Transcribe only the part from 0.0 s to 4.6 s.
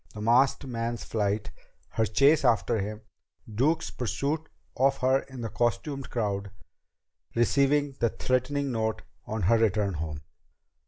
_";the masked man's flight; her chase after him; Duke's pursuit